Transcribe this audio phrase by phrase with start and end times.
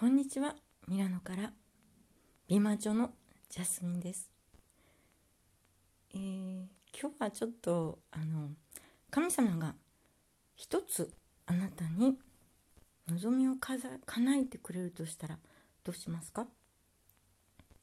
[0.00, 0.54] こんにちは。
[0.86, 1.50] ミラノから。
[2.46, 3.10] 美魔女の
[3.50, 4.30] ジャスミンです、
[6.14, 6.62] えー
[7.02, 8.50] 今日はちょっとあの
[9.10, 9.74] 神様が
[10.54, 11.10] 一つ
[11.46, 12.16] あなたに
[13.08, 15.38] 望みをかざ叶えてくれるとしたら
[15.82, 16.42] どうしますか？
[16.42, 16.46] っ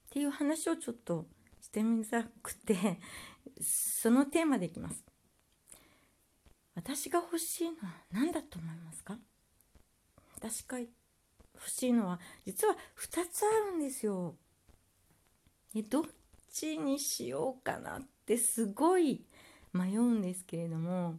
[0.09, 1.25] ていう話をちょっと
[1.61, 2.97] してみたくて
[3.61, 5.03] そのテーマでいきます。
[6.75, 7.75] 私が欲しいのは
[8.13, 9.17] 何だと思いますか？
[10.37, 10.77] 私が
[11.55, 14.35] 欲しいのは実は2つあるんですよ。
[15.73, 16.03] でどっ
[16.51, 19.25] ちにしようかなってすごい
[19.73, 21.15] 迷うんですけれども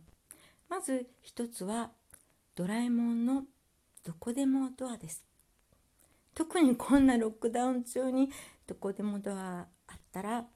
[0.68, 1.90] まず一つは
[2.54, 3.44] ドラえもんの
[4.04, 5.24] どこでもドアです。
[6.34, 8.30] 特にこんなロックダウン中に
[8.66, 10.46] どこでもドアあったら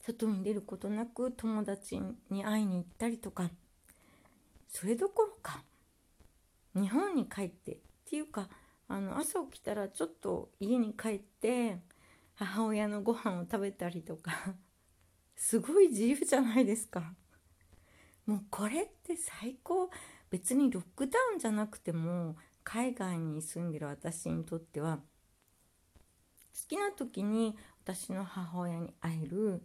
[0.00, 2.00] 外に出ることなく友達
[2.30, 3.50] に会いに行ったりとか。
[4.68, 5.64] それどころか
[6.74, 8.48] 日本に帰ってていうか
[8.88, 11.78] あの朝起きたらちょっと家に帰って
[12.34, 14.54] 母親のご飯を食べたりとか
[15.36, 17.14] すごい自由じゃないですか。
[18.26, 19.90] もうこれって最高。
[20.30, 25.02] 別にロックダウンじゃなくても海外に住んでる私にとっては好
[26.68, 29.62] きな時に私の母親に会える、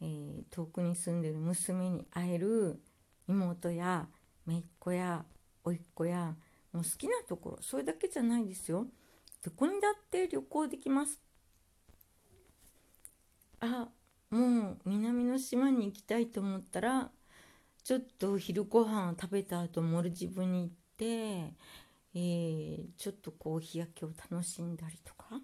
[0.00, 2.80] えー遠くに住んでる娘に会える
[3.28, 4.08] 妹や
[4.46, 5.26] 姪っ子や
[5.64, 6.36] 甥っ子や
[6.76, 8.86] もう好きなところそれだけじゃないですよ。
[9.42, 11.18] どこにだって旅行できます。
[13.60, 13.88] あ
[14.28, 17.10] もう南の島に行きたいと思ったら
[17.82, 25.40] ちょっと昼ご飯を食べた後モルジブに行って、えーちょっとこう日焼けを楽しんだりとか。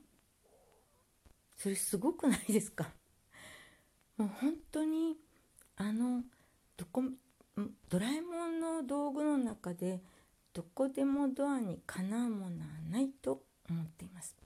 [1.57, 2.91] それすごくないですか？
[4.19, 5.17] もう本当に
[5.77, 6.25] あの
[6.77, 7.03] どこ
[7.89, 10.03] ドラえもんの道具の中で
[10.53, 14.37] どこでもドアにかなうものはないと思っています。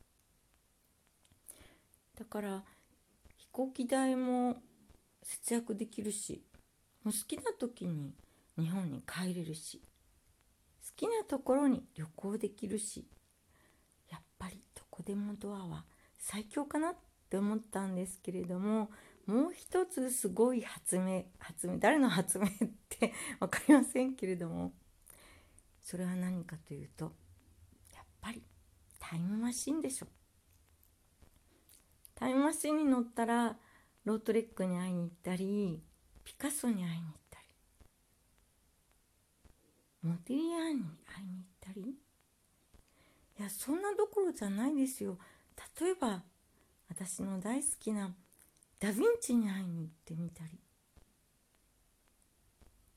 [2.19, 2.65] だから
[3.37, 4.57] 飛行機代も
[5.23, 6.43] 節約できるし
[7.05, 8.15] もう好きな時に
[8.59, 9.83] 日本に帰れるし
[10.83, 13.07] 好きなところに旅行できるし
[14.11, 15.85] やっぱりどこでもドアは
[16.19, 16.95] 最強かなっ
[17.29, 18.91] て思ったんですけれども
[19.27, 22.49] もう一つすごい発明発明誰の発明っ
[22.89, 24.73] て 分かりませんけれども
[25.87, 27.13] それは何かというと
[27.95, 28.43] やっぱり
[28.99, 30.09] タイムマシンでしょ。
[32.17, 33.57] タイムマシンに乗ったら
[34.05, 35.81] ロートレックに会いに行ったり
[36.25, 37.47] ピカソに会いに行ったり
[40.03, 41.83] モディリアーニに会いに行ったり。
[43.39, 45.19] いやそんなどころじゃないですよ。
[45.81, 46.25] 例えば
[46.89, 48.13] 私の大好きな
[48.81, 50.59] ダ・ヴィンチに会いに行ってみたり、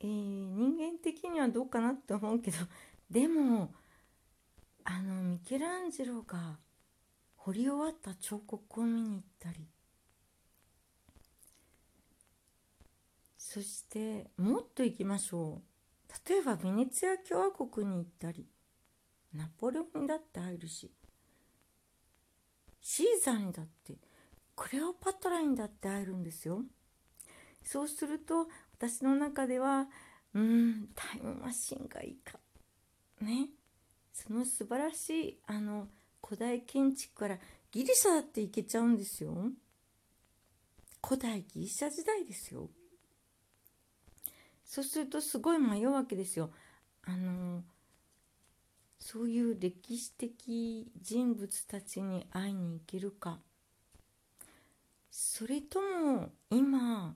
[0.02, 2.58] えー人間的にはどうかなって思うけど
[3.10, 3.74] でも
[4.84, 6.60] あのミケランジェロが
[7.36, 9.68] 彫り終わった彫刻を見に行ったり。
[13.38, 15.64] そしてもっと行きましょ
[16.08, 16.30] う。
[16.30, 18.48] 例えばベネツィア共和国に行ったり。
[19.34, 20.92] ナポレオンだって会えるし。
[22.82, 23.98] シーザーにだって。
[24.56, 26.64] クレオパトラにだって会えるんですよ。
[27.64, 29.88] そうすると私の中では
[30.34, 32.40] うんタイムマシンがいいか。
[33.22, 33.50] ね。
[34.14, 35.90] その素晴らしいあの
[36.26, 37.38] 古代建築から
[37.72, 39.36] ギリシャだって行けちゃうんですよ。
[41.06, 42.70] 古代ギリシャ時代ですよ。
[44.64, 46.52] そうするとすごい迷うわけですよ。
[47.04, 47.64] あの
[48.98, 53.40] そういう歴史的人物たちに会いに行けるか。
[55.12, 57.16] それとも今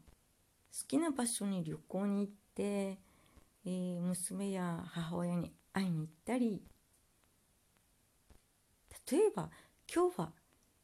[0.76, 6.62] 好きな場所に旅行に行って、えー娘や母親に会いに行ったり
[9.12, 9.50] 例えば
[9.94, 10.34] 今日は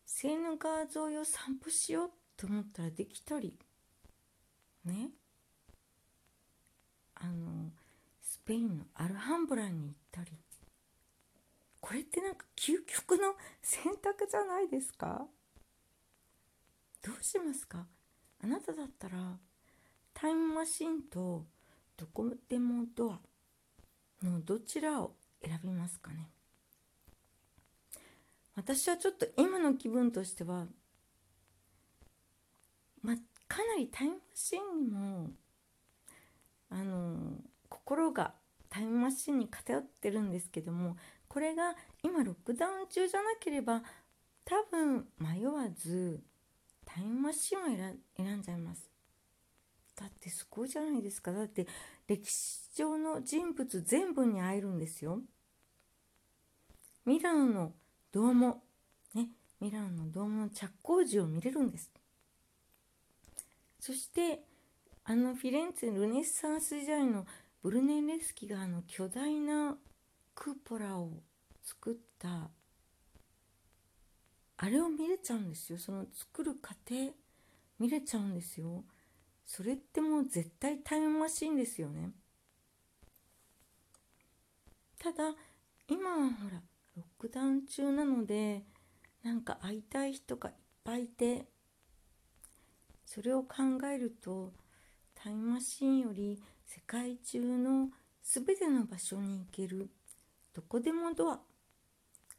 [0.05, 3.57] セーヌ川沿いを散歩しようと思ったらできたり
[4.85, 5.09] ね。
[7.16, 7.71] あの
[8.21, 10.31] スペインのアルハンブラに行ったり。
[11.81, 15.25] これってなんか究極の選択じゃないですか？
[17.01, 17.88] どうしますか？
[18.44, 19.38] あなただったら
[20.21, 21.45] タイムマシンと
[21.95, 23.19] どこでもドア
[24.21, 26.30] のどちらを選びますかね？
[28.54, 30.66] 私はちょっと今の気分としては
[33.01, 33.16] ま
[33.48, 35.30] かなりタイムマシンにも
[36.69, 37.38] あの
[37.69, 38.33] 心が
[38.69, 40.98] タイムマシンに偏ってるんですけども
[41.30, 43.83] これが今ロックダウン中じゃなければ
[44.44, 46.19] 多分迷わず
[46.86, 47.62] タイムマシンを
[48.18, 48.88] 選んじゃいます。
[50.00, 51.34] だってすごいじゃないですか。
[51.34, 51.68] だって
[52.07, 55.22] 歴史上の人物全部に会えるんですよ。
[57.06, 57.74] ミラノの
[58.13, 58.56] ドーム
[59.13, 59.28] ね。
[59.60, 61.92] ミラノのドームの着工時を見れるんです。
[63.81, 64.46] そして
[65.04, 67.25] あのフィレンツェルネッサンス時代の
[67.62, 69.75] ブルネレスキがあの巨大な
[70.34, 71.12] クーポラを
[71.62, 72.50] 作った。
[74.62, 75.78] あれを見れちゃうんですよ。
[75.78, 77.12] その作る過程。
[77.80, 78.86] 見れちゃうんですよ。
[79.50, 82.12] それってもう絶対タイムマシンですよね。
[85.00, 85.34] ただ
[85.88, 86.62] 今はほら
[86.96, 88.63] ロックダウン中なので
[89.24, 91.48] なんか会いたい人がいっぱいいて
[93.07, 93.56] それを考
[93.92, 94.54] えると
[95.16, 97.90] タイムマシンより世界中の
[98.22, 99.90] 全ての場所に行ける
[100.54, 101.40] どこでもドア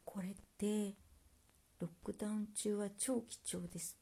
[0.04, 0.94] これって
[1.80, 3.99] ロックダウン中は超貴重です。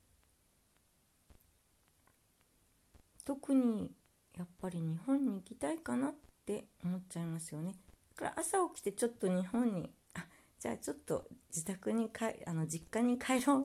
[3.29, 3.91] 特に
[4.39, 6.15] やっぱり日本に行きたいかなっ
[6.47, 7.75] て思っちゃいますよね。
[8.17, 10.25] だから朝起きてちょっと日本にあ
[10.59, 13.61] じゃあちょっと自宅に帰あの実家に帰ろう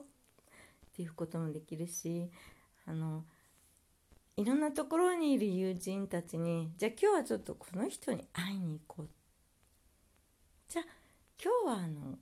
[0.94, 2.30] ていうこともできるし
[2.84, 3.24] あの
[4.36, 9.08] いろんなところにいる友人たちにじゃあ今日はちょっとこの人に会いに行こう。
[10.68, 10.84] じゃあ
[11.42, 12.18] 今日はあの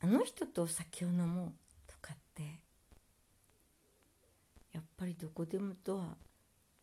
[0.00, 1.52] あの人とお酒を飲もう
[1.86, 2.60] とかって
[4.74, 6.18] やっぱりどこでもとは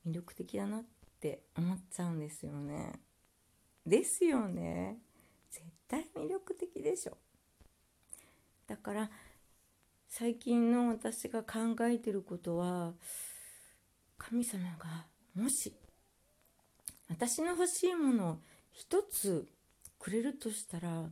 [0.09, 0.83] 魅力的だなっ
[1.19, 2.93] て思っちゃうんですよね。
[3.85, 4.97] ですよね。
[5.51, 7.17] 絶対魅力的でしょ。
[8.67, 9.09] だから
[10.07, 12.93] 最近の私が考えてることは
[14.17, 15.73] 神様がもし
[17.07, 18.37] 私の欲しいものを
[18.71, 19.47] 一つ
[19.97, 21.09] くれるとしたら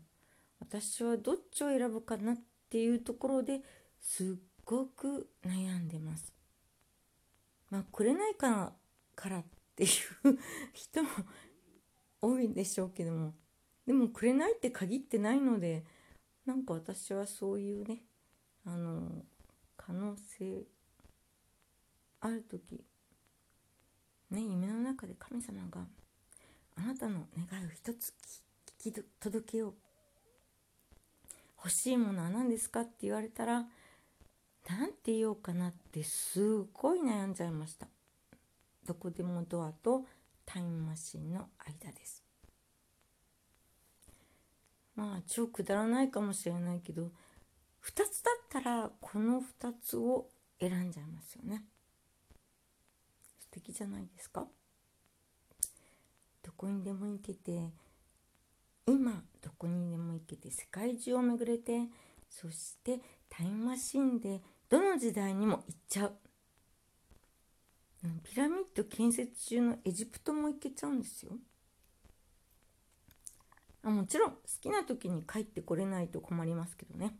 [0.60, 2.38] 私はどっちを選ぶかなっ
[2.70, 3.62] ていうところで
[4.00, 4.28] すっ
[4.66, 6.34] ごく悩んでます。
[7.70, 8.74] まあくれないから
[9.18, 9.44] からっ
[9.76, 9.90] ていう
[10.72, 11.10] 人も
[12.22, 13.34] 多いでしょうけども。
[13.86, 15.84] でもくれないって限ってないので
[16.46, 18.04] なんか私はそういうね
[18.66, 19.24] あの
[19.78, 20.64] 可能性
[22.20, 22.84] ある時
[24.30, 25.86] ね夢の中で神様が
[26.76, 28.14] あなたの願いを一つ
[28.82, 29.74] 聞き届けよう。
[31.58, 33.66] 欲しいものは何ですかって言われたら
[34.70, 37.88] 何て言おうかなってすっごい悩んじゃいました。
[38.88, 40.06] どこでもドアと
[40.46, 42.24] タイムマシンの間です。
[44.96, 47.12] まあ超くだらないかもしれないけど
[47.84, 50.30] 2つだったらこの2つを
[50.60, 51.66] 選んじゃいますよね。
[53.40, 54.48] 素敵じゃないですか？
[56.42, 57.74] どこにでも行けて
[58.88, 61.90] 今どこにでも行けて世界中を巡れて
[62.30, 66.18] そしてタイムマシンでどの時代にも行っちゃう。
[68.24, 71.32] ピラミッド建設中のエジプトも行けちゃうんですよ
[73.84, 77.16] あもちろん好きな時に帰ってこれないと困りますけどね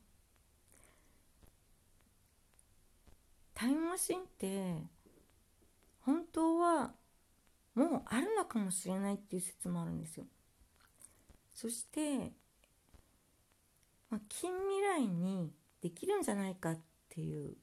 [3.54, 4.84] タイムマシンって
[6.02, 6.92] 本当は
[7.74, 10.26] もうあるのかもしれないっていう説もあるんですよ。
[11.54, 12.34] そして、
[14.10, 15.52] まあ、近未来に
[15.82, 16.80] できるんじゃないかっ
[17.10, 17.56] ていう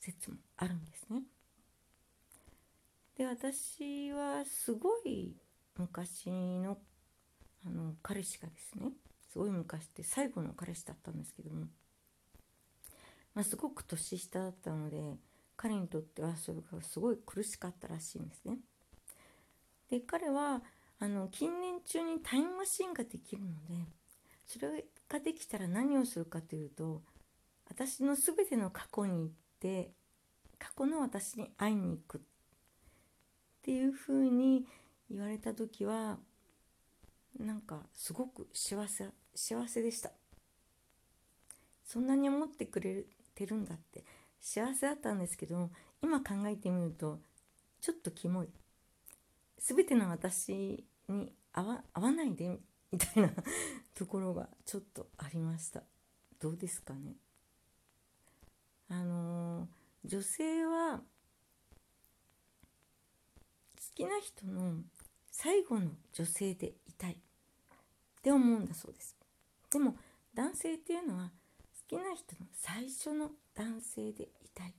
[0.00, 1.22] 説もあるんですね。
[3.18, 5.34] で私はすごい
[5.76, 6.78] 昔の
[7.66, 8.92] あの彼氏がですね
[9.32, 11.66] すごい昔って最後の彼氏だったんですけども
[13.34, 15.16] まあ、すごく年下だったので
[15.56, 18.58] 彼にとってはそれがすごい苦しかったらしいんですね。
[19.90, 20.60] で彼は
[20.98, 23.86] あの近年中にタイムマシンができるので
[24.44, 27.02] それができたら何をするかというと
[27.70, 29.92] 私の全ての過去に行って
[30.58, 32.20] 過去の私に会いに行くっ
[33.58, 34.64] っていうふうに
[35.10, 36.18] 言われた時は
[37.38, 40.10] なんかすごく幸せ幸せでした。
[41.84, 44.04] そんなに思ってくれてるんだって。
[44.40, 47.18] 幸せだったんですけど今考えてみると
[47.80, 48.48] ちょっとキモい。
[49.58, 52.60] 全ての私に合わ合わないで
[52.92, 53.30] みたいな
[53.94, 55.82] ところがちょっとありました。
[56.38, 57.16] どうですかね。
[58.88, 59.68] あのー、
[60.04, 61.02] 女性は
[63.98, 64.76] きな人の
[65.28, 67.16] 最後の女性でいたいっ
[68.22, 69.16] て思うんだそうです。
[69.72, 69.96] でも
[70.32, 71.32] 男性っていうのは
[71.90, 74.74] 好きな人の最初の男性でいたい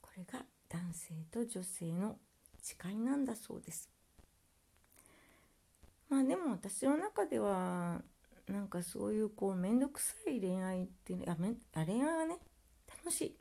[0.00, 2.16] これが男性と女性の
[2.60, 3.88] 誓いなんだそうです。
[6.08, 8.02] まあでも私の中では
[8.48, 12.38] なんかそういうこう面倒くさい恋愛っていうのやめあ恋愛はね
[13.04, 13.36] 楽しい。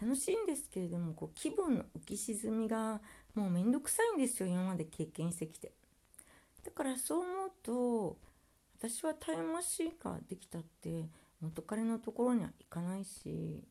[0.00, 3.00] 楽しいんですけれどもこう気分の浮き沈みが
[3.34, 5.72] もう面倒くさいんですよ今まで経験してきて。
[6.64, 8.18] だからそう思うと
[8.78, 11.08] 私はタイムマシンができたって
[11.40, 13.64] 元彼のところには行かないし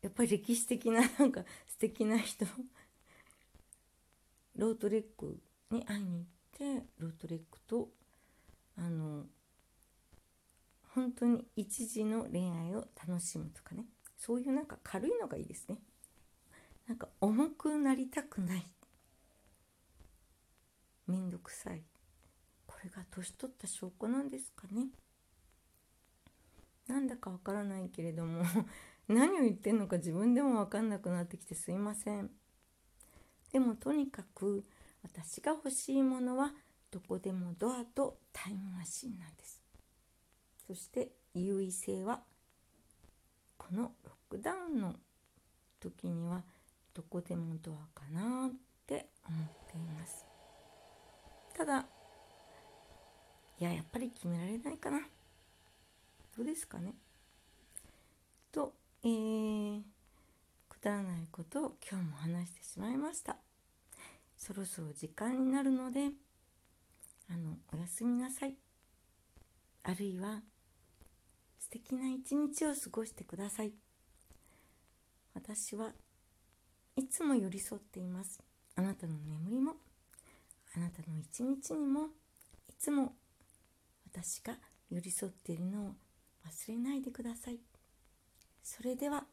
[0.00, 2.46] やっぱり歴史的ななんか素敵な人
[4.56, 5.38] ロートレック
[5.70, 6.26] に会いに
[6.60, 7.88] 行ってロートレックと
[8.76, 9.24] あの
[10.88, 13.86] 本当に一時の恋愛を楽しむとかね。
[14.16, 15.78] そういうなんか軽いのがいいですね。
[16.86, 18.66] なんか重くなりたくない。
[21.06, 21.82] めんどくさい。
[22.66, 24.88] これが年取った証拠なんですかね。
[26.86, 28.42] なんだかわからないけれども
[29.08, 32.30] 何を言ってんのか自分でも分かんなくなってきてすいません。
[33.52, 34.64] でもとにかく
[35.02, 36.54] 私が欲しいものは
[36.90, 39.57] どこでもドアとタイムマシンなんです。
[40.68, 42.20] そして優位性は
[43.56, 44.94] このロックダウンの
[45.80, 46.42] 時には
[46.92, 48.50] どこでもドアかなっ
[48.86, 50.26] て思っています。
[51.56, 51.86] ただ
[53.58, 55.00] いややっぱり決められないかな。
[56.36, 56.92] どうですかね。
[58.52, 59.82] と、えー、
[60.68, 63.38] くだらないことを今日も話してしまいました。
[64.36, 66.10] そろそろ時間になるので
[67.30, 68.54] あのおやすみなさい。
[69.82, 70.42] あるいは
[71.96, 73.72] な一日を過ごしてください。
[75.34, 75.92] 私は
[76.96, 78.40] いつも寄り添っています。
[78.74, 79.76] あなたの眠りも。
[80.76, 82.06] あなたの一日にも。
[82.68, 83.14] いつも
[84.12, 84.58] 私が
[84.90, 85.94] 寄り添っているのを
[86.46, 87.58] 忘れないでください。
[88.62, 89.24] それでは